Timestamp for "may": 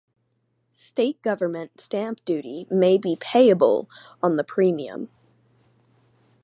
2.71-2.97